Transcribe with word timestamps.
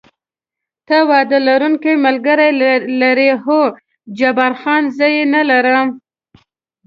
ته 0.87 0.97
واده 1.09 1.37
لرونکی 1.47 1.93
ملګری 2.05 2.49
لرې؟ 3.01 3.31
هو، 3.43 3.61
جبار 4.17 4.53
خان: 4.61 4.83
زه 4.97 5.05
یې 5.15 5.23
نه 5.33 5.41
لرم. 5.49 5.87